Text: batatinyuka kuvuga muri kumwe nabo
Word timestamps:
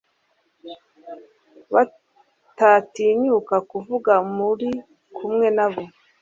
batatinyuka 1.73 3.55
kuvuga 3.71 4.13
muri 4.37 4.69
kumwe 5.15 5.47
nabo 5.57 5.83